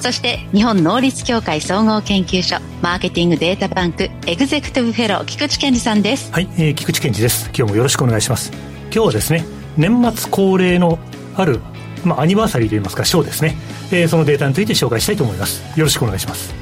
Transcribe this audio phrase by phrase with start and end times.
[0.00, 6.32] そして日本能率協会総合研究所マーケティングデータバンクエグゼクティブフェロー菊池健二さんです。
[6.32, 7.50] はい、えー、菊池健二です。
[7.54, 8.50] 今日もよろしくお願いします。
[8.84, 9.44] 今日はですね
[9.76, 10.98] 年末恒例の
[11.36, 11.60] ある
[12.04, 13.56] まあ、アニバーサリーといいますかショーですね、
[13.92, 15.62] えー、そのデータについて紹介したいと思います。
[15.78, 16.54] よろしくお願いします。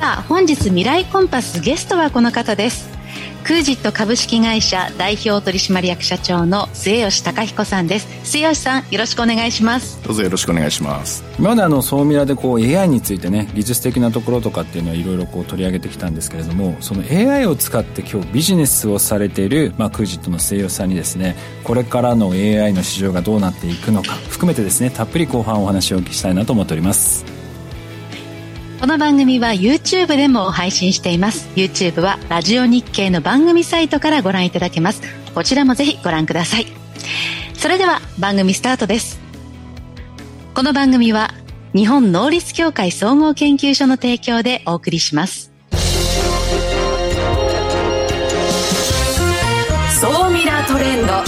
[0.00, 2.89] さあ本日未来コンパスゲストはこの方です
[3.50, 8.06] クージット株式会社代表取締役社長の末吉貴彦さんです。
[8.22, 10.00] 末吉さんよろしくお願いします。
[10.04, 11.24] どうぞよろしくお願いします。
[11.36, 21.34] 今まであの総ミラでこう AI についてね技術的なところとかっていうのはいろいろこう取り上げてきたんですけれどもその AI を使って今日ビジネスをされている、まあ、クージットの末吉さんにですね
[21.64, 27.39] これからの AI の市場がどうなっていくのか含めてですねたっぷり後半お話をお聞きしたいなと思っております
[28.80, 31.50] この番組は YouTube でも配信しています。
[31.54, 35.02] YouTube はラジオ日経の番組サイトからご覧いただけます。
[35.34, 36.66] こちらもぜひご覧ください。
[37.52, 39.20] それでは番組スタートです。
[40.54, 41.34] この番組は
[41.74, 45.52] 日本能率協会総合研究所の提供でお送りします。
[50.00, 51.22] 総ミラートレンド。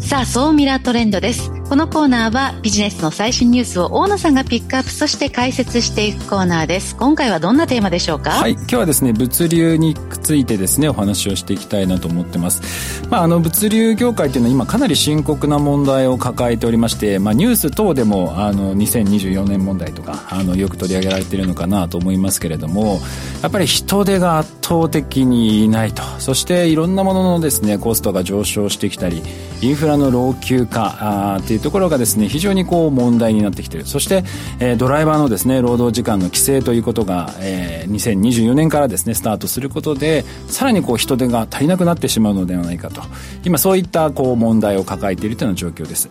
[0.00, 1.59] さあ、総ミラートレンドです。
[1.70, 6.96] このコーナーはビジネスの最新ニュースを大野さんがピックアップそして解説していくコーナーです。
[6.96, 8.30] 今回はどんなテーマでしょうか？
[8.30, 13.06] はい今日はですね物流についてですねお話をしていきたいなと思ってます。
[13.08, 22.98] まああの物流業界っていうのは今かなり深刻な問題を抱えておりましてまあニュース等でもあの2024年問題とかあのよく取り上げられているのかなと思いますけれども
[23.42, 26.02] やっぱり人手が圧倒的にいないと。
[26.18, 29.22] そしていろんなもののですねコストが上昇してきたり
[29.62, 33.86] インフラの老朽化あというところがですね非常にこう問題になってきている。
[33.86, 34.24] そして、
[34.58, 43.02] えー、ドライバーのですね労働時間の規制ということが、えー、2024年からですねスタートすることでさらにこう人手が足りなくなってしまうのではないかと。
[43.44, 46.08] 今そういったこう問題を抱えているというような状況です。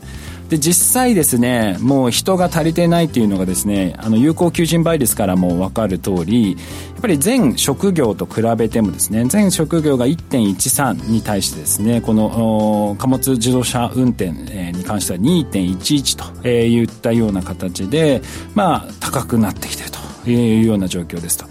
[0.49, 6.57] で実際ですねもう人が足りてないというのがですねあの有効求人倍率からも分かる通りや
[6.97, 18.21] っぱり全職業と比べてもですね全職業が1.13に対してですねこの貨物自動車運転に関しては2.11といったような形で
[18.55, 21.45] まあ高くなってきているというような状況ですと。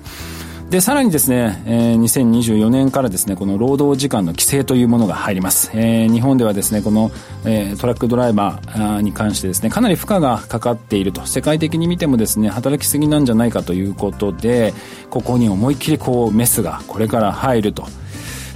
[0.70, 5.70] で、さらにですね、えー、2024年からですね、この労働時間の規制というものが入ります。
[5.72, 7.10] えー、日本ではですね、この、
[7.46, 14.74] えー、トラックドライバーに関してですね、かなり負荷がかかっていると、世界的に見てもですね、働きすぎなんじゃないかということで、
[15.08, 17.86] ここに思いっきりこう、メスがこれから入ると。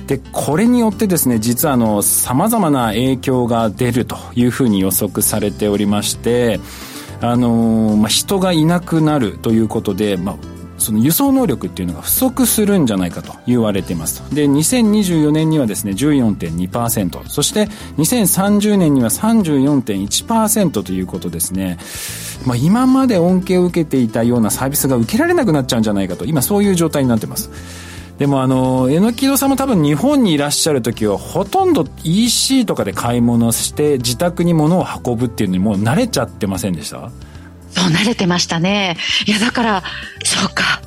[0.07, 6.61] で、これによってですね、実はあの、様々な影響が出るというふうに予測されておりまして、
[7.23, 10.52] あのまあ、人がいなくなるということで、まあ、
[10.83, 14.23] その輸送能力っていうのが不足するんじゃないかと言われています。
[14.35, 17.67] で2024年にはですね14.2%そして
[17.97, 21.79] 2030年には34.1%ということですね。
[22.47, 26.25] まあ、今まで恩恵を受けていたようなサービスが受けられなくなっちゃうんじゃないかと。
[26.25, 27.51] 今そういう状態になってます。
[28.19, 37.11] でもあの榎木戸さんも多分日本にいらっしゃる時はほとんど EC とかで買い物して自宅に物を運ぶっていうのにもう慣れちゃってませんでした？
[37.83, 38.97] そう、慣れてましたね。
[39.27, 39.83] いや、だから、
[40.25, 40.83] そうか。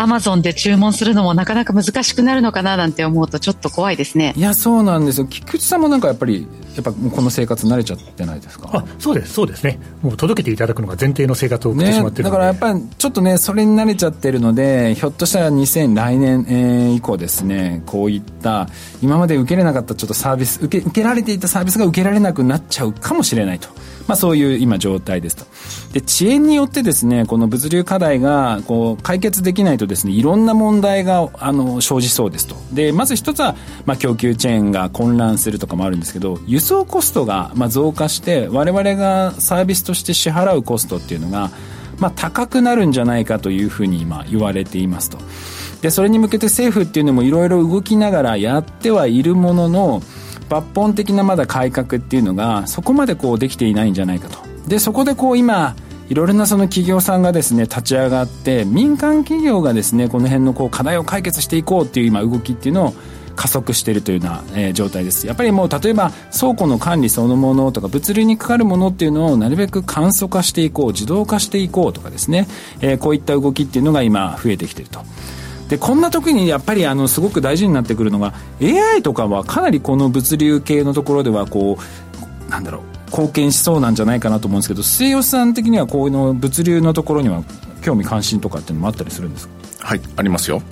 [0.00, 4.32] アマゾンで注文するのもなかなか難しくなるのかななんて思うとちょっと怖いですね。
[4.36, 5.26] いや、そうなんですよ。
[5.26, 6.46] 菊池さんもなんかやっぱり、
[6.76, 8.70] やっぱこの生活慣れちゃってないですか？
[8.72, 9.80] あそうです、そうですね。
[10.00, 18.68] もう届けていただくのが前提の生活を送ってしまってるね、だからやっぱりちょっとね、それに慣れちゃってるので、ひょっとしたら2000来年、えー、以降ですね、こういった
[19.02, 23.68] 今まで受けれなかったちょっとサービス、受け受けられていたサービスが受けられなくなっちゃうかもしれないと。
[24.08, 25.44] まあ、そういう今状態ですと。
[25.92, 32.56] で、遅延によってですね、この物流課題がこう解決できないとですね、いろんな問題があの生じそうですと。
[32.72, 41.50] で、まず一つは、まあ、供給チェーンが混乱するとかもあるんですけど、輸送コストがまあ増加して、我々がサービスとして支払うコストっていうのが、
[41.98, 45.18] まあ、高くなるんじゃないかというふうに今言われていますと。
[45.82, 50.02] で、それに向けて政府っていうのもいろいろ動きながらやってはいるものの、
[50.48, 55.76] 抜本的なまだ改革っていうのがそこまでこうできていないんじゃないかとでそこでこう今
[56.08, 62.94] いろいろなその企業さんがですね立ち上がって民間企業がですねこの辺のこう課題を解決していこうっていう今動きっていうのを
[63.36, 72.48] 加速しているというような、え、状態ですやっぱりもう例えば倉庫の管理そのものとか物流にかかるものっていうのをなるべく簡素化していこう自動化していこうとかですね、
[72.80, 75.04] え、こういった動きっていうのが今増えてきていると。
[75.68, 78.32] でこんな時にやっぱりあのすごく大事になってくるのが
[78.62, 81.78] AI とかはかなりこの物流系のところではこ
[82.46, 87.42] うなんだろう貢献しそうなんじゃないかなと思うんですけど末吉さん的にはこういうの物流のところには
[87.82, 89.54] 興味関心とかっていうのもあったりするんですか？
[89.86, 90.62] はいありますよ。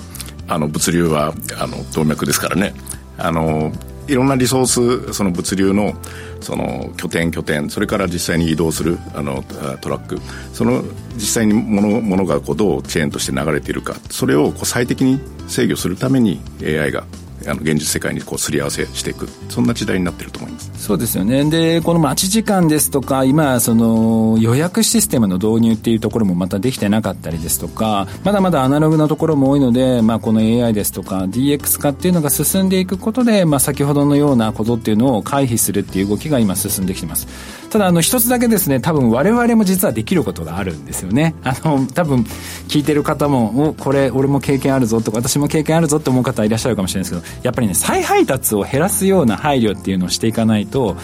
[0.48, 2.74] あの物流はあの動脈ですからね。
[3.18, 3.72] あの
[4.08, 4.66] いろんなリソー
[5.08, 5.94] スその物流の
[6.40, 9.42] その拠点拠点それから実際に移動するあの
[9.80, 10.18] トラック。
[10.52, 10.82] その
[11.14, 13.96] 実際に物物がこうどうチェーンとして流れているか。
[14.10, 17.04] それをこう最適に制御するために AI が
[17.46, 19.28] あの現実世界にこうすり合わせしていく。
[19.48, 20.70] そんな時代になってると思います。
[20.76, 21.48] そうですよね。
[21.50, 37.26] でこの待ち時間ですとか今その予約システムの導入っていうところもまたできてなかったりですとかまだまだアナログなところも多いので、まあ、この AI ですとか DX 化っていうのが進んでいくことで、まあ、先ほどのようなことっていうのを回避するっていう動きが今進んできてます。
[37.70, 41.34] ただあの一つだけですね多分我々も実はできることがあるんですよね。
[41.42, 42.20] あの多分
[42.68, 50.96] 聞いてる方もおこれ俺も経験あるぞとか私も経験あるぞって思う方いらっしゃるかもしれないですけどやっぱりね再配達を減らすような配慮っていうのをしていかないと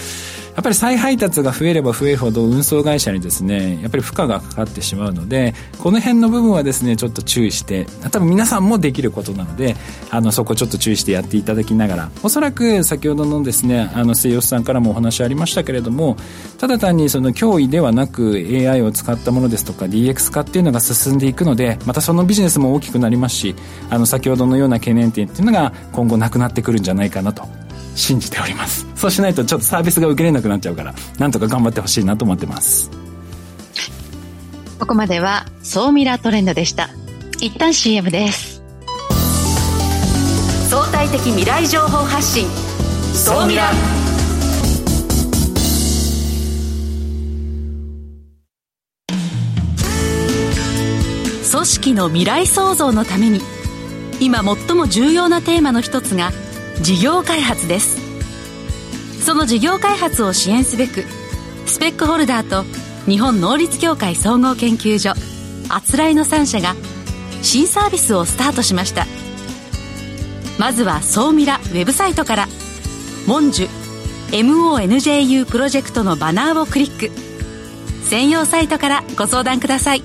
[0.55, 9.77] やっぱり再配達が増えれば増えるほど運送会社にですねやっぱり負荷がかかってしまうのでこの辺の部分はですねちょっと注意して多分皆さんもできることなので
[10.11, 16.17] あのそこちょっと注意してやっていただきながらおそらく先ほどのですねあの末吉さんからもお話ありましたけれども
[16.59, 23.55] ただ単にその脅威ではなく AI を使ったものですとか DX 化っていうのが進んでいくのでまたそのビジネスも大きくなりますし
[23.89, 27.62] あの先ほどのような懸念点っていうのが今後なくなってくるんじゃないかなと
[27.95, 28.87] 信じております。
[28.95, 32.91] そうしないとちょっとサービスが受けれなくなっちゃうからなんとか頑張ってほしいなと思ってます。
[34.79, 36.91] ここまでは総ミラートレンドでした。
[37.41, 38.63] 一旦 CM です。
[40.69, 42.49] 相対的未来情報発信。
[43.15, 43.71] 総ミラ。
[51.53, 53.41] 組織の未来創造のために
[54.21, 56.33] 今最も重要なテーマの一つが
[56.83, 57.97] 事業開発です。
[59.25, 61.05] その事業開発を支援すべく
[61.67, 62.65] スペックホルダーと
[63.09, 65.13] 日本能率協会総合研究所
[65.69, 66.75] あつらいの3社が
[67.41, 69.07] 新サービスをスタートしました。
[70.59, 72.49] まずは総ミラウェブサイトから
[73.27, 73.69] 「モンジュ
[74.31, 77.11] MONJU プロジェクト」のバナーをクリック。
[78.05, 80.03] 専用サイトからご相談ください。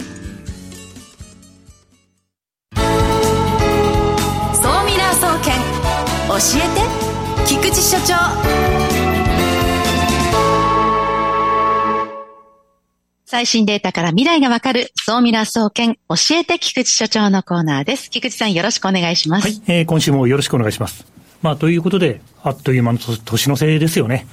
[6.38, 8.14] えて菊池所長
[13.26, 18.12] 最新データから未来がわかる、総ミラー総研、教えて菊池所長のコーナーです。
[18.12, 19.48] 菊池さんよろしくお願いします。
[19.48, 21.08] はい、えー、今週もよろしくお願いします。
[21.42, 24.28] まあ、ということで、あっという間の年のせいですよね。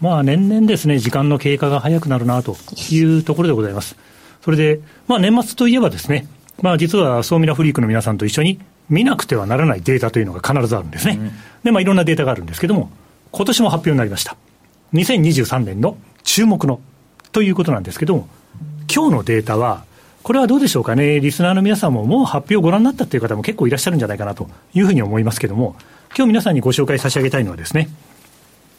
[0.00, 2.56] まあ、年々ですね、時間の経過が早くなるなと
[2.90, 3.96] いうところでございます。
[4.42, 6.26] それで、まあ、年末といえばですね、
[6.62, 8.58] まあ、実は総ミラフリークの皆さんと一緒に
[8.90, 11.16] 見なくてはならないデータというのが必ずあるんですね。
[11.18, 11.32] うん、
[11.62, 12.90] で、まあ、いろんなデータがあるんですけども、
[13.30, 14.36] 今年も発表になりました。
[14.92, 16.80] 2023年の注目の
[17.32, 18.28] ということなんですけども、
[18.92, 19.84] 今日のデータは、
[20.22, 25.76] これはどうでしょうかね、リスナーの皆さんももう発表をご覧になったという方も結構いらっしゃるんじゃないかなというふうに思いますけれども、
[26.16, 27.88] 今日皆さんにご紹介差し上げたいのはですね、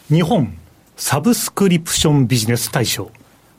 [0.09, 0.57] 日本
[0.97, 3.09] サブスクリプションビジネス大賞、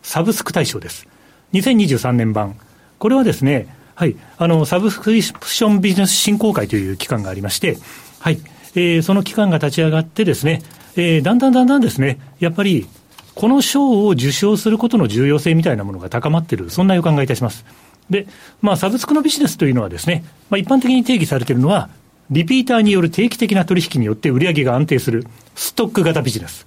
[0.02, 1.08] サブスク大賞です。
[1.54, 2.56] 2023年版。
[2.98, 7.78] これはですね、はい、あの、サブスクリプションビジネス振興会という機関がありまして、
[8.20, 8.38] はい、
[8.74, 10.62] えー、その機関が立ち上がってですね、
[10.96, 12.86] えー、だんだんだんだんですね、やっぱり
[13.34, 17.64] この賞を受賞することの重要性みたいなものが高まっている、そんな予感がいたします。
[18.10, 18.26] で、
[18.60, 21.88] まあ、サブスクのビジネスというのはですね、まあ、一般的に定義されているのは、
[22.30, 26.66] リピーターによる定期的な取引によって売り上げが安定するストック型ビジネス。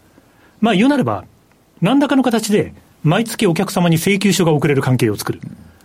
[0.60, 1.25] まあ、言うなれば、
[1.82, 5.41] 何らかの形で毎月お客様に請求書が送れる関係を作る。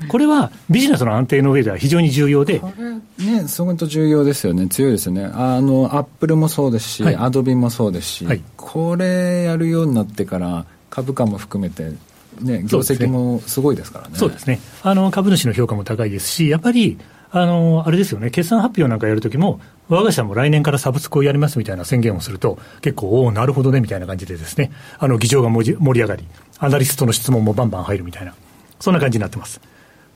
[0.09, 2.59] これはビジネスの安定の上では非常に重要で。
[2.59, 4.66] これね、すごく重要ですよね。
[4.69, 5.25] 強いですよね。
[5.35, 11.92] あの、アップルもそうですし、アドビもそうですし、はい、これやるようになってから、株価も含めて、
[12.40, 14.14] ね、業績もすごいですからね。
[14.16, 14.61] そうですね。
[14.83, 16.99] あの、株主の評価も高いですし、やっぱり、
[17.33, 26.25] あの、あれですよね、決算発表なんかやるときも、我が社も来年からサブスクをやりますみたいな宣言をすると、結構、おお、なるほどね、みたいな感じでですね、あの、議場が盛り上がり、
[26.59, 28.35] アナリストの質問もバンバン入るみたいな、
[28.80, 29.61] そんな感じになってます。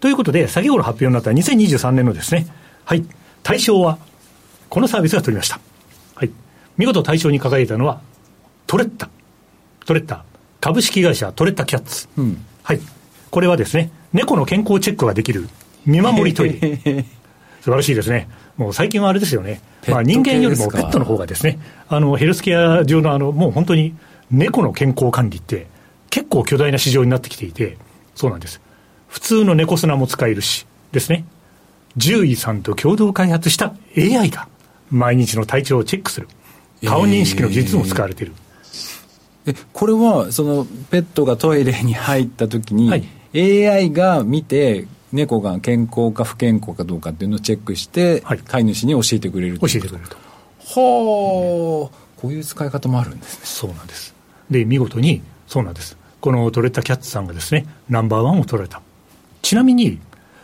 [0.04, 2.46] ということで、先ほど発表になった2023年のですね、
[2.84, 3.06] はい、
[3.42, 3.96] 対象は、
[4.68, 5.58] このサービスが取りました。
[6.14, 6.30] はい。
[6.76, 8.02] 見事対象に輝いたのは、
[8.66, 9.08] トレッタ。
[9.86, 10.26] トレッタ。
[10.60, 12.06] 株式会社トレッタキャッツ。
[12.18, 12.80] うん、はい。
[13.30, 15.48] これはですね、猫の健康チェックができる
[15.86, 16.76] 見守りトイレ。
[17.64, 18.28] 素晴らしいですね。
[18.58, 19.62] もう最近はあれですよね。
[19.88, 21.58] まあ人間よりもペットの方がですね、
[21.88, 23.94] あのヘルスケア上のあの、もう本当に
[24.30, 25.66] 猫の健康管理って
[26.10, 27.78] 結構巨大な市場になってきていて、
[28.14, 28.60] そうなんです。
[29.14, 31.24] 普通の猫砂も使えるし、ですね。
[31.96, 34.48] 獣医さんと共同開発した AI が
[34.90, 36.26] 毎日の体調をチェックする。
[36.84, 38.32] 顔認識の技術も使われている。
[39.46, 43.04] えー、これは、そのペットがトイレに入った時に、はい、
[43.68, 50.16] AI が見て、猫が健康か不健康かどうかっていうのをチェックして、はい、飼い主に教えてくれる教えてくれると。
[50.16, 53.40] はあ、こういう使い方もあるんですね。
[53.44, 54.12] そうなんです。
[54.50, 55.96] で、見事に、そうなんです。
[56.20, 58.82] このトレッタキャッツさんがですね、ナンバーワンを取られた。
[59.44, 60.00] ちなみに、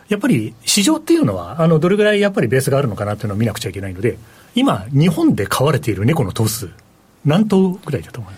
[0.09, 4.17] やっぱり市場っていうのは、あの、どれぐらいやっぱりベースがあるのかなっていうのを見なくちゃいけないので、
[4.53, 6.69] 今、日本で飼われている猫の頭数、
[7.25, 8.33] 何頭ぐらいだと思う？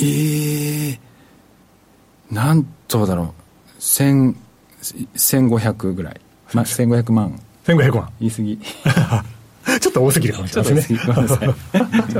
[0.00, 0.98] ええー、
[2.32, 3.34] 何頭だろ
[3.78, 3.82] う。
[3.82, 4.36] 千、
[5.14, 6.20] 千五百ぐらい。
[6.52, 7.40] まあ、 千五百万。
[7.64, 8.10] 千五百万。
[8.20, 8.58] 言い過ぎ。
[9.80, 10.98] ちょっと多すぎるかもしれないですね。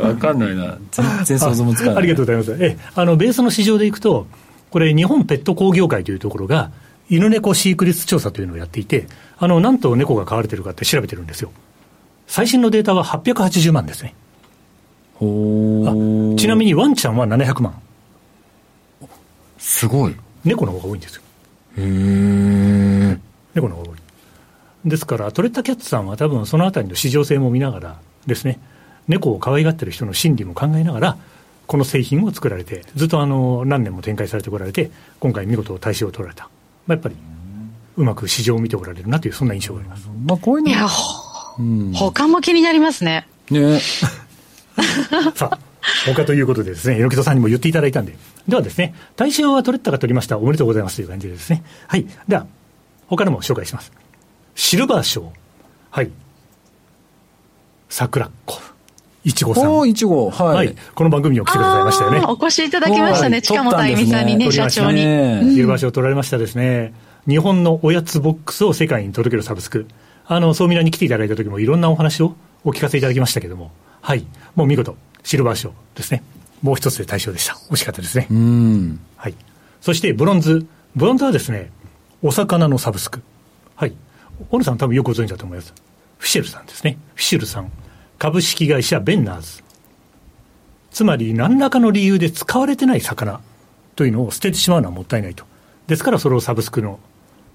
[0.01, 0.77] わかんないな。
[0.93, 1.97] 全然想像もつかない。
[1.97, 2.65] ありがとうございます。
[2.65, 4.27] え、あの、ベースの市場でいくと、
[4.71, 6.71] これ、日本ペット工業会というところが、
[7.11, 9.07] 犬猫飼育率調査というのをやっていて、
[9.39, 11.53] あの、なんと猫が飼われてるかって調べてるんですよ。
[12.27, 14.15] 最新のデータは880万ですね。
[15.15, 17.81] ほちなみにワンちゃんは700万。
[19.59, 20.15] すごい。
[20.45, 21.23] 猫の方が多いんですよ。
[21.79, 23.19] へえ。
[23.55, 23.99] 猫の方が多い。
[24.85, 28.61] ですから、トレッタキャッツさんは多分そのあたりの市場性も見ながらですね、
[29.09, 31.17] 猫を可愛がってる人の心理も考えながら、
[31.67, 36.49] この製品を作られて、ずっとあの何年も展開されてこられて、今回見事大賞を取られた。
[36.89, 37.17] まあ、やっぱり、
[37.97, 40.09] うまく市場を見ておられるなという、そんな印象があります。
[40.27, 40.89] まあ、こういうのいや、
[41.59, 43.29] うん、他も気になりますね。
[43.51, 43.79] ね
[45.37, 45.59] さあ、
[46.07, 48.17] 他ということでですね、榎戸さんにも言っていただいたんで。
[48.49, 50.39] ではですね、大賞は取れたか取りました。
[50.39, 51.63] おめでとうございますという感じでですね。
[51.87, 52.07] はい。
[52.27, 52.47] では、
[53.07, 53.93] 他のも紹介します。
[54.55, 55.31] シルバー賞。
[55.91, 56.11] はい。
[57.91, 58.68] 桜っ子。
[59.29, 59.77] いちごさん。
[59.77, 60.57] おいちご、はい。
[60.57, 60.75] はい。
[60.95, 62.23] この番組にも来てくださいましたよね。
[62.27, 63.43] お越しいただきましたね。
[63.43, 65.03] 近本あゆみさんにね、社長に。
[65.03, 66.95] シルバー賞取られましたですね。
[67.29, 69.87] 日本のおやつボックスを世界に届けるサブスク。
[70.27, 73.71] あの、総ミラに来ていただいた時もいろんなお話をお聞かせいただきましたけども。
[74.01, 74.25] はい。
[74.55, 76.23] もう見事、シルバー賞ですね。
[76.63, 77.53] もう一つで大賞でした。
[77.71, 78.29] 惜しかったですね。
[78.31, 78.99] うん。
[79.17, 79.35] はい。
[79.83, 80.67] そして、ブロンズ。
[80.97, 81.71] ブロンズはですね、
[82.23, 83.21] お魚のサブスク。
[83.77, 83.93] はい。
[84.49, 85.75] 小野さん多分よくご存知だと思います。
[86.17, 86.97] フィシェルさんですね。
[87.15, 87.71] フィシェルさん。
[88.19, 89.63] 株式会社ベンナーズ。
[90.91, 93.41] つまり何らかの理由で使われてない魚
[93.95, 95.45] というのを捨ててしまうのはもったいないと。
[95.87, 96.99] ですからそれをサブスクの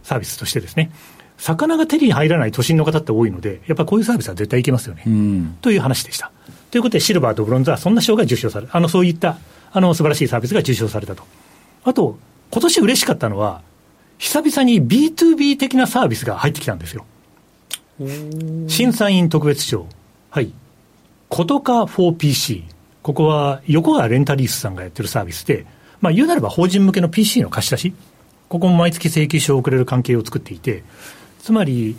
[0.04, 0.92] サービスとしてですね。
[1.38, 5.04] 魚が手に入らない都心の方って多いので、やっぱりこういうサービスは絶対いけますよね。
[5.06, 6.32] うん、という話でした。
[6.72, 9.38] ということで、シルバーとブロンズはそんな賞が受賞されあの、そういった、
[9.72, 11.24] あの、素晴らしいサービスが受賞されたと。
[11.84, 12.18] あと、
[12.52, 13.62] 今年嬉しかったのは、
[14.20, 17.06] 久々に B2B 的なサービスが入ってきたんですよ。
[18.68, 19.88] 審査員特別賞。
[20.34, 20.52] はい。
[21.30, 22.64] ことか 4PC。
[23.04, 25.68] ここは横川レンタリースさんがやってるサービスで、
[26.02, 27.94] まあ言うなれば法人向けの PC の貸し出し。
[28.50, 30.84] ここも毎月請求書を送れる関係を作っていて、
[31.40, 31.96] つまり、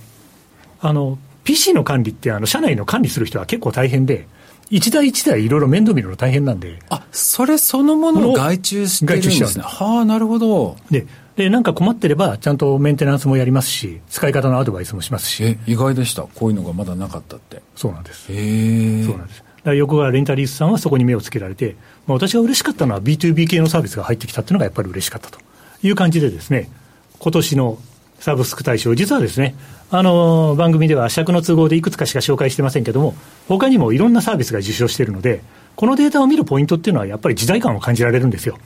[0.80, 4.26] あの、PC の管理って、あの、社内の管理する人は結構大変で、
[4.68, 6.80] 一台一台いろいろ面倒見るの大変なんで。
[6.90, 9.62] あ、それそのものを外注してるんですね。
[9.64, 10.76] はあ、なるほど。
[10.90, 15.44] で、で、なんか困ってれば、ちゃんとメンテナンスもやりますし、使い方のアドバイスもしますし。
[15.44, 16.22] え、意外でした。
[16.22, 17.60] こういうのがまだなかったって。
[17.74, 18.32] そうなんです。
[18.32, 19.04] へえ。
[19.04, 19.44] そうなんです。
[19.72, 21.76] 横川レンタリースさんはそこに目をつけられて、
[22.06, 25.38] まあ、私が嬉しかったのは B2B 系のサービスが入ってきたっていうのがやっぱり嬉しかったと
[25.82, 26.70] いう感じでですね、
[27.18, 27.78] 今年の
[28.20, 29.54] サブスク大賞、実はですね、
[29.90, 33.14] あの番組では尺の都合でいくつかしか紹介してませんけども、
[33.48, 35.42] 他にもいろんなサービスが受賞しているので、
[35.76, 38.58] このデータを見るポイントっていうのは、やっぱり時代感を感じられるんですよ。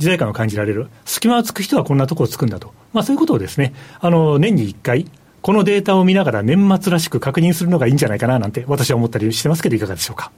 [0.00, 0.88] 時代感を感じられる。
[1.04, 2.72] 隙間をつく人はこんなところをつくんだと。
[2.94, 5.06] まあそういうことをですね、あの、年に1回、
[5.42, 10.32] このデータを見ながら年末らしく確認するのがいいんじゃないかななんて私は思ったりしてますけど、いかがでしょうか。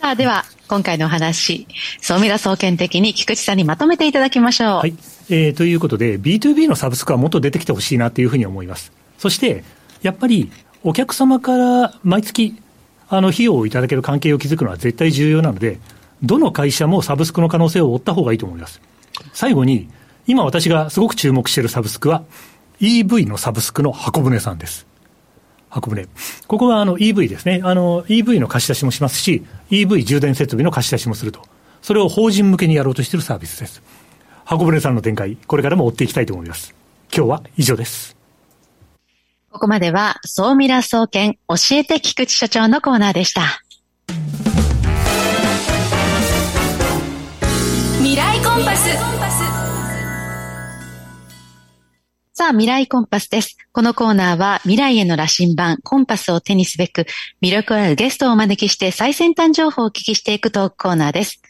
[0.00, 1.66] さあ、では、今回のお話、
[2.00, 4.68] 総ミラ総研的に菊池さんにまとめていただきましょう。
[4.78, 4.94] はい。
[5.28, 8.90] えー、ということで、B2B のサブスクはもっと出てきてほしいなというふうに思います。
[9.18, 9.64] そして、
[10.00, 10.50] やっぱり、
[10.82, 12.56] お客様から毎月、
[13.08, 15.78] あの、費用をいただける関係を築くのは絶対重要なので、
[16.22, 18.80] どの会社もサブスクの可能性を追った方がいいと思います。
[19.32, 19.88] 最後に、
[20.26, 22.22] 今私がすごく注目しているサブスクは、
[22.80, 24.86] EV のサブスクの箱舟さんです。
[25.68, 26.06] 箱舟。
[26.46, 27.60] ここはあの EV ですね。
[27.64, 31.40] あの EV の貸し出しもしますし、EV 充電設備の貸し出しもすると。
[31.80, 33.82] それを法人向けにやろうとしているサービスです。
[34.44, 36.74] 箱舟さんの展開、これからも追っていきたいと思います。
[37.14, 38.16] 今日は以上です。
[39.50, 43.62] ここまでは、総ミラ総研教えて菊池所長のコーナーでした。
[48.62, 48.88] ンパス
[52.34, 53.56] さあ、未来コンパスです。
[53.72, 57.06] このコーナーは未来への羅針盤、コンパスを手にすべく、
[57.42, 61.42] 魅力あるゲストをお招きして最先端情報をお聞きしていくトークコーナーです。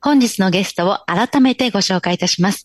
[0.00, 2.64] 本日のゲストを改めてご紹介いたします。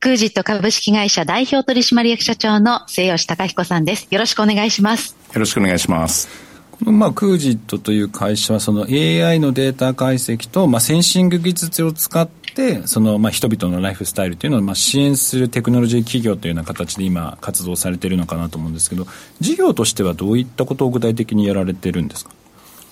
[0.00, 4.06] クージット株式会社代表取締役社長の末吉隆彦さんです。
[4.10, 5.16] よろしくお願いします。
[5.32, 6.51] よろしくお願いします。
[6.72, 19.06] このまあクージットという会社はその AI のデータ解析とまあセンシング技術を使ってそのまあ人々のライフスタイルというのをまあ支援するテクノロジー企業というような形で今活動されているのかなと思うんですけど
[19.40, 22.32] 事業としてはどういったことを具体的にやられてるんですか？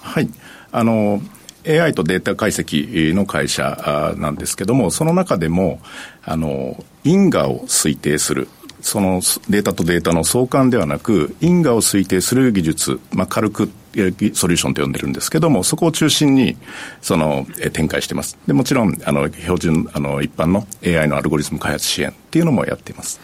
[0.03, 0.29] はい
[0.73, 1.21] あの
[1.69, 5.79] AI とデータ解析の会社なんですけども、その中でも、
[6.25, 8.49] あの、因果を推定する。
[8.83, 16.57] そのデータとデータの相関ではなく、因果を推定する技術、まあ、軽くソリューションと呼んでるんですけども、そこを中心に、
[17.01, 18.39] その、展開してます。
[18.47, 23.21] で、もちろん、あの、標準、あの、一般の AI のアルゴリズム開発支援っていうのもやっています。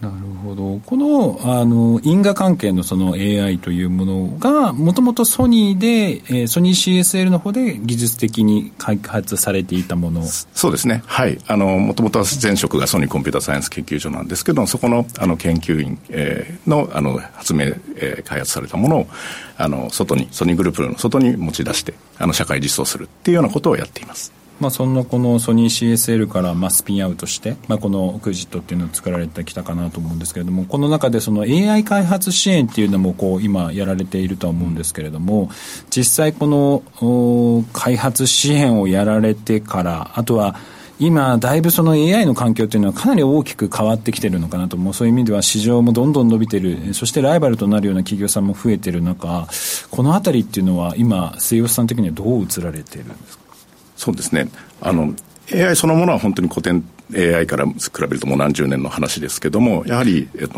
[0.00, 0.80] なるほど。
[0.86, 11.02] この、あの、因果関係のその AI というものが、もともとソニーで、えー、ソニー CSL の方で技術的に開発されていたものそうですね。
[11.04, 11.38] はい。
[11.46, 17.64] あの、もともとは前職がソニーコンピューターサイエンス研究所なんですけど、そこの、あの、研究員、えー、の、あの、発明、
[17.96, 19.06] えー、開発されたものを、
[19.58, 24.39] あの、外に、ソニーグループの外に持ち出して、あの、社会実装するっていうようなことをやっています。
[24.60, 35.50] まあ、そんなこのソニー CSL からまあスピンアウトして、まあ、このクジットっていうのを作られてきたかなと思うんですけれどもこの中でその AI 開発支援っていうのもこう今やられているとは思うんですけれども
[35.88, 40.56] 実際この開発支援をやられてからあとは
[41.02, 44.94] 今、だいぶその AI の環境というのはかなり大きく変わってきてるのかなと、もう。
[44.94, 49.48] そういう意味では市場もどんどん伸びてる、そしてライバルとなるような企業さんも増えてる中、
[49.90, 53.49] このあたりっていうのは今、末吉さん的にはどう映られてるんですか？
[54.00, 54.48] そうですね。
[54.80, 55.12] あの、
[55.52, 56.82] AI そのものは本当に古典
[57.14, 60.54] AI から比べるともう何十年の話ですけども、やはり、えっと、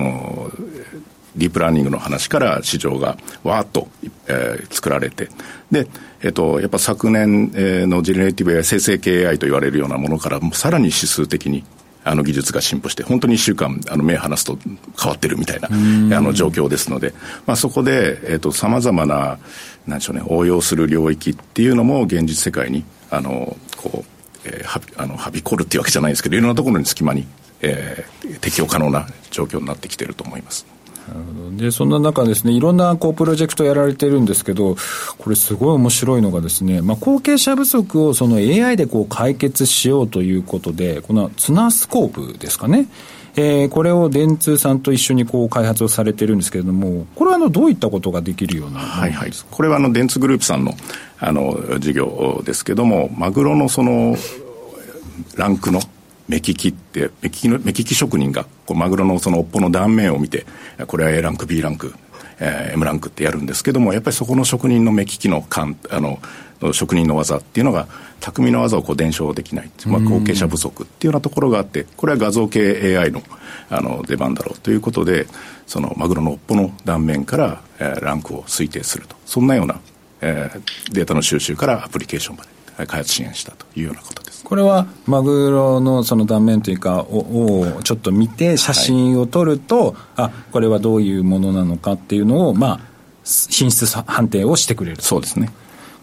[1.34, 3.88] ディープラーニングの話から市場がわーっと、
[4.28, 5.28] えー、作られて、
[5.72, 5.88] で、
[6.22, 11.64] えっと、やっぱ昨年、えー、のジェネレーティブ AI 生成系 AI と言われるようなものからもさらに指数的に
[12.05, 14.57] あの技術が進歩して、本当に1週間、あの目離すと
[15.00, 15.68] 変わってるみたいな
[16.18, 17.12] あの状況ですので、
[17.46, 19.38] まあ、そこで、えっと、様々な、
[19.87, 27.27] なんでしょうね、応用する領域っていうのも現実世界にあのこう、えー、はあのはびこるっていうわけじゃないですけどいろんなところに隙間に、
[27.61, 30.66] えー、適用可能な状況になってきてると思います。
[31.57, 34.77] でそんな中ですねいろんなこうプロジェクトやられてるんですけど
[35.18, 42.87] これすごい面白いのがですね、まあ、後継者不足をその AI でこう解決しようということでこのツナスコープですかね
[43.35, 50.75] えー、これを電通さんと一緒にこう開発をされてるんですけれども、これはあのどういったことができるようなはいはい、これはあの電通グループさんの
[51.18, 54.16] あの事業ですけども、マグロのその
[55.37, 55.81] ランクの
[56.29, 60.47] 目利きって、目利きの目利き職人がこうマグロのその尾っぽの断面を見て、
[60.87, 61.95] これは A ランク、B ランク、
[62.40, 66.18] えー、M ランクってやるんですけども、やっぱりそこの職人の目利きの感、あの、
[66.72, 67.88] 職人の技っていうのが、
[68.20, 73.22] 匠の技をこう伝承できない、まあ、後継者不足っていうようなところがあって、これは画像系 AI の
[73.70, 75.27] あの出番だろうということで、
[75.66, 79.81] そのマグロの尾っぽの断面から、えー、ランクを推定すると、そんなような、
[80.20, 84.44] えー、データの収集からアプリケーションまで開発支援したというようなことです。
[84.44, 92.81] これはマグロのその断面というかをちょっと見て写真を撮ると、はい、あこれはどういうものなのかっていうのをまあ
[93.25, 95.51] 品質判定をしてくれるそうですね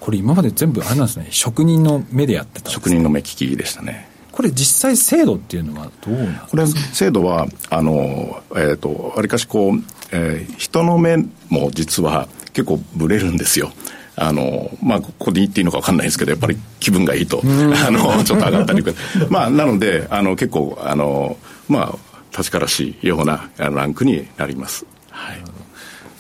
[0.10, 1.28] これ今まで全部あれなんですね。
[1.30, 4.10] 職人の目でやってた職人の目利きでしたね。
[4.32, 6.48] これ実際精度っていうのはどうなんですか？
[6.48, 9.76] これ精度はあのえっ、ー、とわりかしこう、
[10.12, 11.18] えー、人の目
[11.50, 13.72] も実は結構ブレるんですよ。
[14.16, 17.42] あの、まあ、ここで言っていいのか分かんないですけど、やっぱり気分がいいと、
[17.88, 18.84] あの、ちょっと上がったり
[19.30, 21.38] まあ、なので、あの、結構、あの、
[21.70, 24.86] まあ、確からしいようなランクになります。
[25.10, 25.42] はい。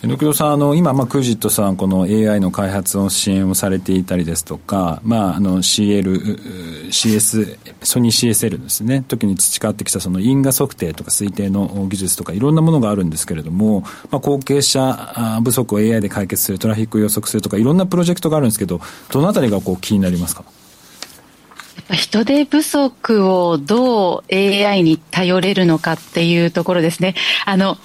[0.01, 18.79] 榎戸さん、あの、今、まあ、クジットさん、この AI の開発を支援をされていたりですとか、まあ、あの、CL、CS、ソニー CSL ですね、時に培ってきたその因果測定とか推定の技術とかいろんなものがあるんですけれども、まあ、後継者不足を AI で解決する、トラフィック予測するとかいろんなプロジェクトがあるんですけど、
[19.11, 20.45] どのあたりがこう気になりますか？
[21.91, 27.15] 人手不足をどう AI に頼れるのかっていうところですね。
[27.45, 27.77] あの、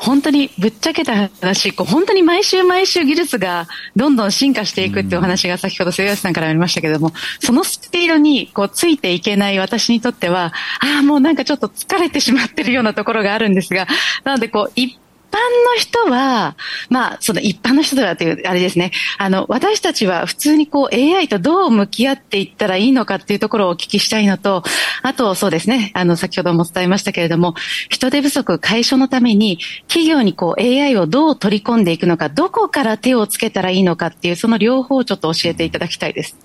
[0.00, 13.86] 本当にぶっちゃけた話、こう本当に毎週毎週技術がどんどん進化していくっていうお話が先ほど末吉さんからありましたけども、そのスピードにこうついていけない私にとっては、ああ、もうなんかちょっと疲れてしまってるようなところがあるんですが、
[14.24, 14.98] なのでこう、一
[15.30, 16.56] 般の人は、
[16.88, 18.92] まあ、その一般の人ではという、あれですね。
[19.18, 24.62] あの、私たちは普通にこう AI とどう向き合っていったらいいのかっていうところをお聞きしたいのと、
[25.02, 27.54] あとそうですね、あの、先ほども伝えましたけれども、
[27.88, 36.36] 人手不足解消のために、企業にこう AI をどう取り込んでいくのか、どこから手をつけたらいいのかっていう、その両方をちょっと教えていただきたいです。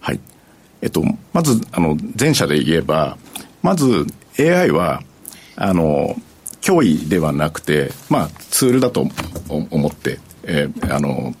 [0.00, 0.20] はい。
[0.80, 1.02] えっと、
[1.32, 3.18] まず、あの、前者で言えば、
[3.62, 4.06] まず
[4.38, 5.02] AI は、
[5.56, 6.16] あの、
[6.68, 9.06] 脅威ではなくて、まあ、ツールだと
[9.48, 11.34] 思って、えー、あの、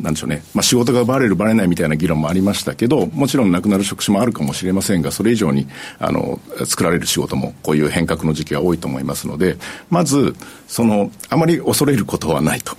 [0.00, 9.56] なんでしょうね、まあ、仕事が奪われる、奪われないみたいな議論もありましたけど、もちろんなくなる職種もあるかもしれませんが、それ以上にあの作られる仕事も、こういう変革の時期は多いと思いますので、
[9.90, 10.34] まず、
[10.66, 12.74] そのあまり恐れることはないと。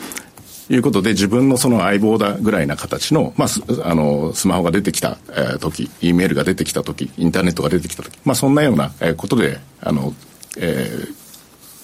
[0.67, 10.15] いうことで、自分のその相棒だぐらいな形の、まあ、あの、スマホが出てきた、えー、時、E メールが出てきた時、インターネットが出てきた時、まあ、そんなような、えー、ことで、あの、
[10.57, 11.24] えー、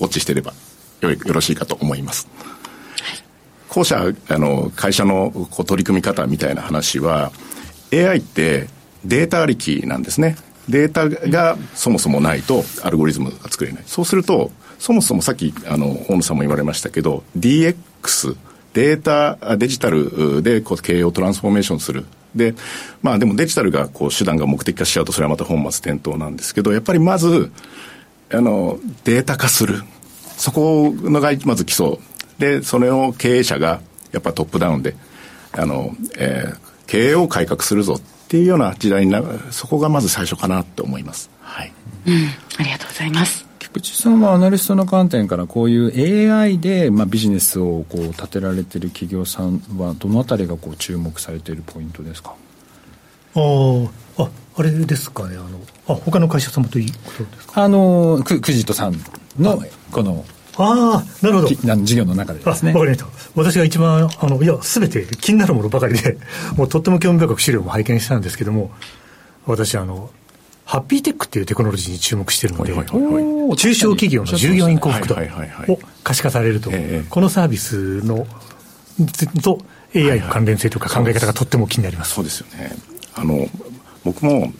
[0.01, 0.53] ウォッチしてれば
[1.01, 2.27] よよろしいかと思います。
[3.69, 7.31] 後者、あの、会社のこう取り組み方みたいな話は、
[7.93, 8.67] AI って
[9.05, 10.35] データありきなんですね。
[10.67, 13.83] データがそもそもないとアルゴリズムが作れない。
[13.85, 18.35] そうすると、そもそもさっき、あの、大野さんも言われましたけど、DX、
[18.73, 22.05] データ、デジタルでこう経営をトランスフォーメーションする。
[22.35, 22.55] で、
[23.01, 27.51] まあでもデジタルがこう手段が目的化しちゃうとそれはまた本末転倒なんですけど、やっぱりまず、
[28.33, 29.83] あの、データ化する。
[30.37, 31.97] そこのがまず基礎。
[32.39, 34.95] で、それを経営者がやっぱトップダウンで、
[35.51, 41.29] あの、えー、経営を改革するぞっていうような時代になそこがまず最初かなと思います。
[41.41, 41.71] はい。
[42.07, 42.13] うん、
[42.57, 43.45] ありがとうございます。
[43.59, 52.33] 菊池さんはアナリストの観点からこういう AI で、まあ、ビジネスをこう立てられている企業さんはどのあたりがこう注目されているポイントですか？
[53.35, 53.39] あ
[54.17, 54.29] あ
[54.61, 57.63] あれですかねあのあ他の会社様ということですか？
[57.63, 58.93] あのくくじとさん
[59.39, 60.23] のこの
[60.57, 61.47] ああ、なるほど。
[61.47, 62.73] 事業の中でですね。
[62.73, 63.07] わかりました。
[63.35, 66.17] 私が一番、あの、いや、すべて気になるものばかりで、
[66.57, 68.69] もうとっても興味深く資料も拝見したんですけども、
[69.45, 70.09] 私、あの、
[70.65, 72.73] ハッピーテックっていうテクノロジーに注目しているので、
[73.55, 76.69] 中小企業の従業員幸福度を可視化されると、
[77.09, 78.27] このサービスの
[79.41, 79.57] と
[79.95, 82.13] AI の関連性というか考え方がとっても気になります。
[82.13, 82.75] そうですよね。
[83.15, 83.47] あの
[84.03, 84.51] 僕も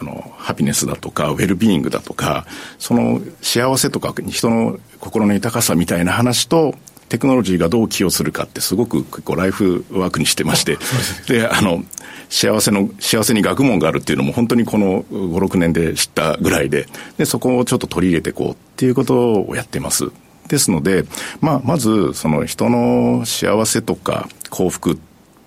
[0.00, 2.46] あのハピネスだとかウェルビーイングだとか
[2.78, 6.74] その幸せとか人の心の豊かさみたいな話と
[7.08, 10.76] テクノロジーがどう寄与するかってすごく結構ライフワークにしてまして、
[11.26, 11.82] で、あの、
[12.28, 20.10] 幸せの、幸せに学問があるっていうのも本当にこの5、6年で知ったぐらいで、で、そこをちょっと取り入れていこうっていうことをやってます。
[20.48, 21.04] ですので、
[21.40, 24.96] まあ、まず、その人の幸せとか幸福っ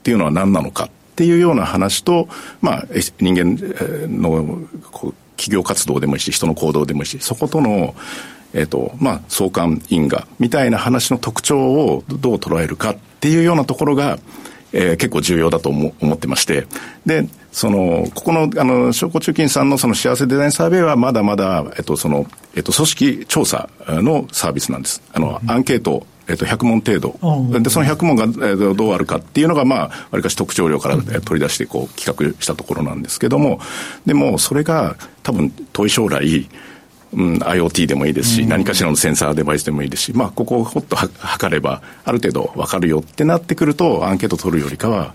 [0.04, 2.28] ていうのは何なのかっていうような話と、
[2.62, 2.86] まあ、
[3.20, 3.58] 人間
[4.22, 4.60] の
[5.36, 7.96] 企業活動でもいいし、人の行動でもいいし、そことの、
[8.54, 14.20] え、ー、と、まあ、相関因果みたいな話の特徴をどう捉えるかっていうようなところが、
[14.74, 16.68] えー、結構重要だと思思ってまして、
[17.06, 25.02] で、その、ここの、あの、商工中金さんのその幸せデザインサーベイはまだまだ、えっと、その、えっと、組織調査のサービスなんです。
[25.14, 27.60] あの、アンケート、えっと、100問程度。
[27.60, 33.60] で、その100問が、えっと、どうあるかっていうのが、まあ、わりかし特徴量から取り出して、こう、企画したところなんですけども、
[34.06, 36.48] でも、それが、多分、遠い将来、
[37.14, 45.14] うん、IoT でもいいですし、何かしらのセンサーデバイスでもいいですし、まあ、ここをほっと測れば、ある程度分かるよってなってくると、アンケート取るよりかは、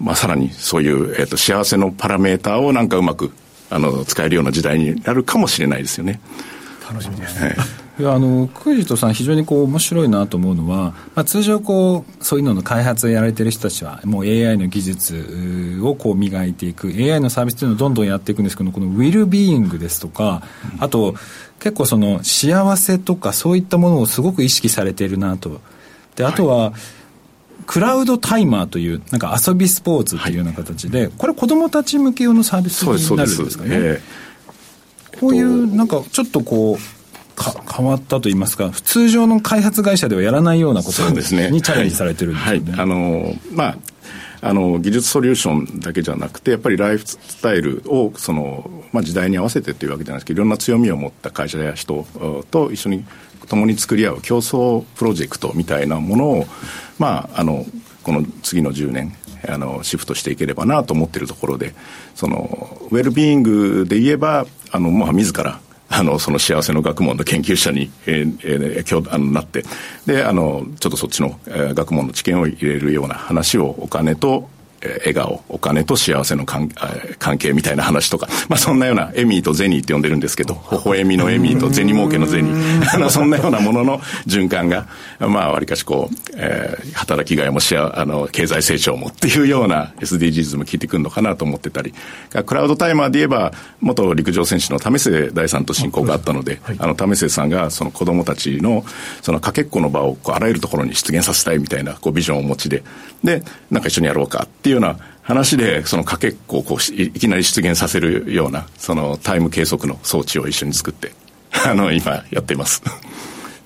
[0.00, 3.30] まあ、さらにそういう、えと、幸せのパラメーターをなんかうまく、
[3.70, 6.20] あの、使えるような時代になるかもしれないですよね。
[6.92, 7.56] 楽しみですね。
[7.98, 20.42] いやあのクイジトさん、非常にこう面白いなと思うのは、まあ、通常こう、そういうのの開発をやられてる人たちは、もう AI の技術をこう磨いていく、AI のサービスというのをどんどんやっていくんですけど、このウィルビーイングですとか、
[20.78, 21.14] あと、
[21.60, 25.60] 結構その幸せとか、そういったものをすごく意識されているなと。
[26.16, 26.72] であとは、はい
[27.66, 34.00] クラウドタイマーという、なんか遊びスポーツというような形で、はい、これ、子どもたち向け用のサービスになるんですかね。
[35.22, 42.72] こういう、なんかちょっとこう、か変わったといいますか、通常の開発会社ではやらないようなことにチャレンジされてるんですね。
[42.72, 43.76] はい、あのまあ
[44.44, 52.04] あの技術ソリューションだけじゃなくてやっぱりライフスタイルをその、まあ、時代に合わせてというわけじゃないですけどいろんな強みを持った会社や人
[52.50, 53.04] と一緒に
[53.46, 56.46] 共に作り合う競争プロジェクトみたいなものを、
[56.98, 57.64] まあ、あの
[58.02, 59.14] この次の10年
[59.48, 61.74] あのシフトしていければなと思っているところで
[62.14, 65.60] そのウェルビーイングで言えばあの、まあ、自ら
[65.94, 69.62] あの、その幸せの学問の研究者に、えーえー、あのなって、
[70.06, 74.48] で、あの、ちょっとそっちの、えー、学問の知見を入れるような話をお金と、
[74.82, 76.68] 笑顔、お金と幸せの関
[77.38, 84.86] 係みたいな話とか、 まあそんなような、エミーとゼニーって呼んでるんですけど、 微笑みのエミーと銭儲けのゼニー、あの、そんなようなものの循環が、
[85.20, 91.94] まあ、わりかしこう、えー、働きがいもしあの、経済成長もっていうような SDGs も聞いてくるのかなと思ってたり、
[92.44, 98.84] クラウドタイマーで言えば、元陸上選手の為末大さんと親交があったので、はい、あの、為末さんがその子供たちの、
[99.22, 102.82] そのかけっこの場をこうあらゆるところに出現させたいみたいな、こう、ビジョンをお持ちで、
[103.22, 111.12] で、なんか一緒にやろうかっていうような話で、そのかけっこをこういきなり出現させるような、そのタイム計測の装置を一緒に作って、
[111.66, 112.82] あの、今やっています。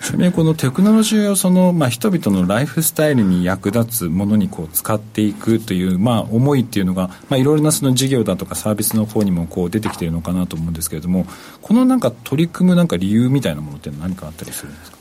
[0.02, 11.26] ちなみにこのテクノロジーをその、まあ、人々のライフスタイルに役立つものにこう使っていくという、まあ、思いっていうのが、まあ、いろいろなその事業だとかサービスの方にもこう出てきているのかなと思うんですけれども
[11.62, 14.98] このなんか取り組むなんか理由みたいなものって何かあったりするんですか？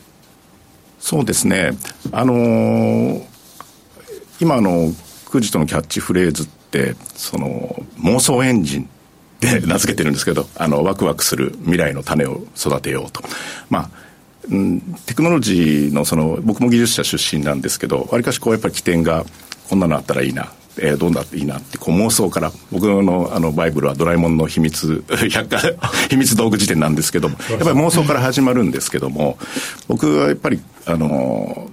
[1.00, 1.72] そうですね
[2.12, 3.22] あのー、
[4.40, 4.92] 今の
[5.36, 8.90] クジトのキャッチフレーズってその妄想エンジン
[9.42, 13.22] で名付けてるんですけどあのワクワクする未来の種を育てようと。
[13.70, 13.90] まあ
[14.50, 19.26] うん、テクノロジーのその僕も技術者出身なんですけどわりかしこうやっぱり起点が
[19.70, 25.60] こんなのあったらいいなえー、どんなっていいなってこう妄想から僕のあのバイブルはドラえもんの秘密 百科
[26.12, 29.38] 秘密道具辞典なんですけどもやっぱり妄想から始まるんですけども
[29.88, 31.72] 僕はやっぱりあの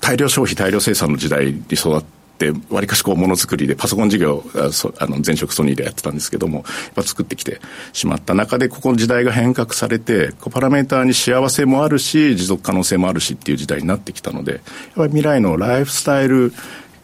[0.00, 4.42] 大量消費大量生産の時代に育ってってわりかしこうものづくりでパソコン事業
[4.98, 7.60] あの前職ソニーでやってたんですけどもやっぱ作ってきて
[7.92, 14.62] しまった中でここの時代が変革されてパラメーターに幸せもあるし持続可能性もあるしっていう時代になってきたのでやっ
[14.96, 16.52] ぱり未来のライフスタイル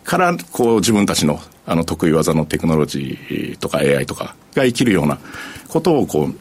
[0.05, 5.21] からこう自分たちのあの得意技のテクノロジーとか AI とかが生きるような
[5.69, 6.35] ことをこう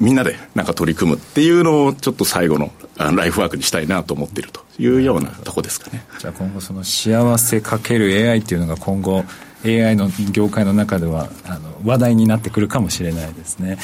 [0.00, 6.04] みんなでなんか取り組むっていうのをちょっと最後のライフワークにしたいなと思っているというようなとこですかね。
[6.18, 9.24] じゃあ今後その幸せかける AI っていうのが今後
[9.64, 13.78] AI の業界の中ではあの話題になってくるかもしれないですね。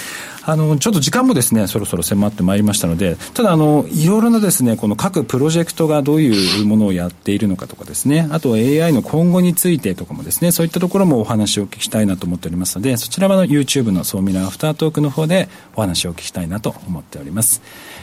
[0.45, 17.63] あの、ちょっと時間もですね、そろそろ迫ってまいりましたので、ただあの、いろいろなですね、この各プロジェクトがどういうものをやっているのかとかですね、あと AI の今後についてとかもですね、そういったところもお話をお聞きしたいなと思っておりますので、そちらはの YouTube の総ミラーアフタートークの方でお話を聞きたいなと思っております。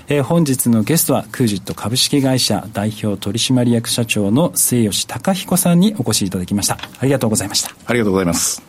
[0.09, 6.77] えー、本日のゲストはクージット株式会社代表取締役社長の末吉隆彦さんにお越しいただきました。
[6.99, 7.71] ありがとうございました。
[7.85, 8.63] ありがとうございます。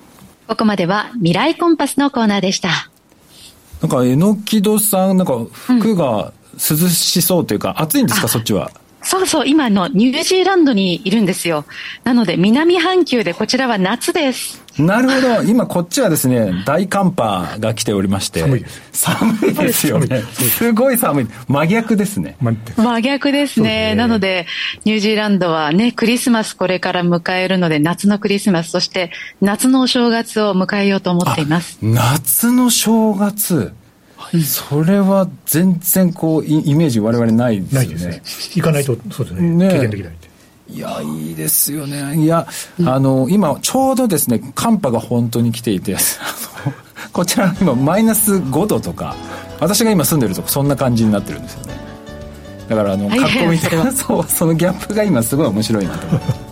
[0.48, 2.90] ここまでは未来コンパスのコーナーでした。
[3.80, 8.26] なんか榎木戸さんなんか服が涼しそうというか、うん、暑いんですか？
[8.26, 8.72] そっちは
[9.08, 11.64] そうそう、今のニュージーランドにいるんですよ。
[12.04, 14.62] なので、南半球でこちらは夏です。
[14.78, 15.42] なるほど。
[15.44, 18.40] 今こっちはですね、大寒波が来ておりまして。
[18.40, 18.82] 寒いです。
[18.92, 20.20] 寒いですよね。
[20.20, 21.26] すごい寒い。
[21.48, 22.36] 真逆ですね。
[22.76, 23.94] 真逆ですね。
[23.94, 24.46] なので、
[24.84, 31.78] ニュージーランドはね、クリスマスこれから迎えるので、夏のクリスマス、そして夏のお正月を迎えようと思っています。
[31.80, 33.72] 夏の正月
[34.44, 37.86] それは全然こうイメージ我々ないですよね。
[37.86, 38.22] ないですね。
[38.56, 39.50] 行かないとそうですね。
[39.50, 40.12] ね経験できない
[40.70, 42.14] いや、いいですよね。
[42.22, 42.46] いや、
[42.84, 45.96] あの、今、ちょうどですね、寒波が本当に来ていて、
[47.12, 49.16] こちら今、マイナス5度とか、
[49.60, 51.74] 私が今住んでるとこ、そんな感じになってるんですよね。
[52.68, 56.47] だから、あの、格好見て、 そう、そのギャップが今、すごい面白いなと思って。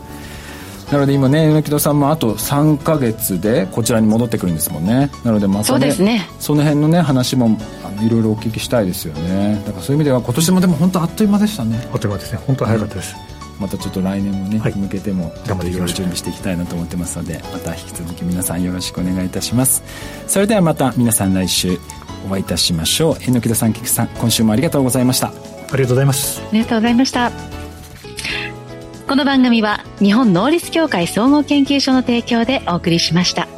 [0.91, 5.11] なので今ね、榎戸さんもあと3か月でこちらに戻ってくるんですもんね。
[5.25, 6.29] なのでまた、ね、そうですね。
[6.39, 9.61] その辺のね、話もあのいろいろお聞きしたいですよね。
[9.67, 11.89] だからそういう意味では今年もでも本当あっという間でしたね。
[11.93, 12.41] あっという間ですね。
[12.47, 13.17] 本当早かったです。
[13.61, 19.83] またちょっと来年もね、はい、向けても頑張っていろいろ準備していきたいなと思ってますのでまた引き続き皆さんよろしくお願いいたします
[20.27, 21.79] それではまた皆さん来週
[22.27, 27.56] お会いいたしましょう榎木田さん菊さん今週もありがとうございましたありがとうございますありがとうございました
[29.09, 33.56] この番組は日本能力協会総合研究所の提供でお送りしました。